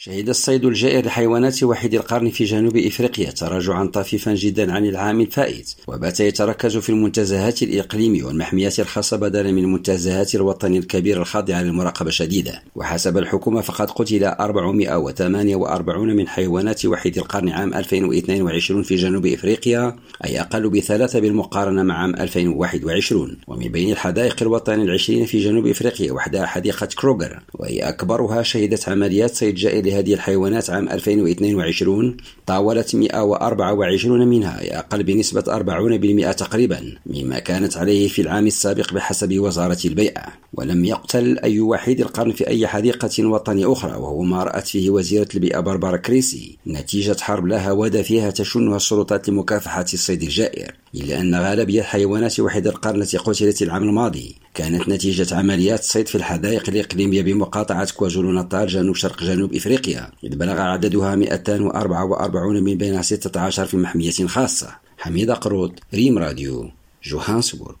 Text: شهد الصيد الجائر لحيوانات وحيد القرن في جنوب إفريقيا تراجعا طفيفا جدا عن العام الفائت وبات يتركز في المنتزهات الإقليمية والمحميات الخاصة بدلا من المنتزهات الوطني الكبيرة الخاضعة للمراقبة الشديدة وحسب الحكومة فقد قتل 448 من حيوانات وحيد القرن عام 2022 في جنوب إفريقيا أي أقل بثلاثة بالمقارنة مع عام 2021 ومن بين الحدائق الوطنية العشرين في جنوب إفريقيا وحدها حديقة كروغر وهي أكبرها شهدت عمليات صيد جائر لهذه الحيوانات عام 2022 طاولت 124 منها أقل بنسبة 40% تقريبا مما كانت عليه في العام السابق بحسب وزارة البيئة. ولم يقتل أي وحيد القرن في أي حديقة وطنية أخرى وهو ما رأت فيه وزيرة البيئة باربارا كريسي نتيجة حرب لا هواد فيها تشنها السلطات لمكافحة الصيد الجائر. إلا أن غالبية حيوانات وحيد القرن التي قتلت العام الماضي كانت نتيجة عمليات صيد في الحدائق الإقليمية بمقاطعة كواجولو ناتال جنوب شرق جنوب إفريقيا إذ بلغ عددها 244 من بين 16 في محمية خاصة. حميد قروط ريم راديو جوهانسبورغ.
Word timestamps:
شهد 0.00 0.28
الصيد 0.28 0.64
الجائر 0.64 1.06
لحيوانات 1.06 1.62
وحيد 1.62 1.94
القرن 1.94 2.30
في 2.30 2.44
جنوب 2.44 2.76
إفريقيا 2.76 3.30
تراجعا 3.30 3.86
طفيفا 3.86 4.34
جدا 4.34 4.72
عن 4.72 4.84
العام 4.84 5.20
الفائت 5.20 5.74
وبات 5.88 6.20
يتركز 6.20 6.76
في 6.76 6.90
المنتزهات 6.90 7.62
الإقليمية 7.62 8.24
والمحميات 8.24 8.80
الخاصة 8.80 9.16
بدلا 9.16 9.52
من 9.52 9.58
المنتزهات 9.58 10.34
الوطني 10.34 10.78
الكبيرة 10.78 11.20
الخاضعة 11.20 11.62
للمراقبة 11.62 12.08
الشديدة 12.08 12.62
وحسب 12.74 13.18
الحكومة 13.18 13.60
فقد 13.60 13.90
قتل 13.90 14.24
448 14.24 16.16
من 16.16 16.28
حيوانات 16.28 16.86
وحيد 16.86 17.18
القرن 17.18 17.48
عام 17.48 17.74
2022 17.74 18.82
في 18.82 18.96
جنوب 18.96 19.26
إفريقيا 19.26 19.96
أي 20.24 20.40
أقل 20.40 20.70
بثلاثة 20.70 21.20
بالمقارنة 21.20 21.82
مع 21.82 21.98
عام 21.98 22.14
2021 22.14 23.36
ومن 23.48 23.68
بين 23.68 23.92
الحدائق 23.92 24.42
الوطنية 24.42 24.84
العشرين 24.84 25.26
في 25.26 25.38
جنوب 25.38 25.66
إفريقيا 25.66 26.12
وحدها 26.12 26.46
حديقة 26.46 26.88
كروغر 26.98 27.42
وهي 27.54 27.88
أكبرها 27.88 28.42
شهدت 28.42 28.88
عمليات 28.88 29.34
صيد 29.34 29.54
جائر 29.54 29.87
لهذه 29.88 30.14
الحيوانات 30.14 30.70
عام 30.70 30.88
2022 30.88 32.16
طاولت 32.46 32.94
124 32.94 34.28
منها 34.28 34.78
أقل 34.78 35.02
بنسبة 35.02 35.42
40% 35.42 36.36
تقريبا 36.36 36.94
مما 37.06 37.38
كانت 37.38 37.76
عليه 37.76 38.08
في 38.08 38.22
العام 38.22 38.46
السابق 38.46 38.94
بحسب 38.94 39.38
وزارة 39.38 39.78
البيئة. 39.84 40.22
ولم 40.54 40.84
يقتل 40.84 41.38
أي 41.38 41.60
وحيد 41.60 42.00
القرن 42.00 42.32
في 42.32 42.48
أي 42.48 42.66
حديقة 42.66 43.26
وطنية 43.26 43.72
أخرى 43.72 43.92
وهو 43.92 44.22
ما 44.22 44.44
رأت 44.44 44.66
فيه 44.66 44.90
وزيرة 44.90 45.28
البيئة 45.34 45.60
باربارا 45.60 45.96
كريسي 45.96 46.56
نتيجة 46.66 47.16
حرب 47.20 47.46
لا 47.46 47.70
هواد 47.70 48.02
فيها 48.02 48.30
تشنها 48.30 48.76
السلطات 48.76 49.28
لمكافحة 49.28 49.86
الصيد 49.94 50.22
الجائر. 50.22 50.74
إلا 50.94 51.20
أن 51.20 51.34
غالبية 51.34 51.82
حيوانات 51.82 52.40
وحيد 52.40 52.66
القرن 52.66 53.02
التي 53.02 53.16
قتلت 53.16 53.62
العام 53.62 53.82
الماضي 53.82 54.36
كانت 54.54 54.88
نتيجة 54.88 55.34
عمليات 55.34 55.84
صيد 55.84 56.08
في 56.08 56.14
الحدائق 56.14 56.68
الإقليمية 56.68 57.22
بمقاطعة 57.22 57.92
كواجولو 57.92 58.32
ناتال 58.32 58.66
جنوب 58.66 58.96
شرق 58.96 59.24
جنوب 59.24 59.54
إفريقيا 59.54 60.10
إذ 60.24 60.36
بلغ 60.36 60.60
عددها 60.60 61.16
244 61.16 62.62
من 62.62 62.74
بين 62.74 63.02
16 63.02 63.66
في 63.66 63.76
محمية 63.76 64.10
خاصة. 64.10 64.76
حميد 64.98 65.30
قروط 65.30 65.72
ريم 65.94 66.18
راديو 66.18 66.70
جوهانسبورغ. 67.04 67.74